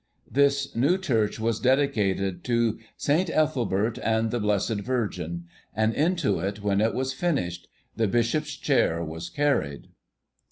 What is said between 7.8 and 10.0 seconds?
the Bishop's chair was carried.